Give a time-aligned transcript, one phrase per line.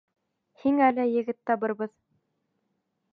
[0.63, 1.93] Һиңә лә егет табырбыҙ.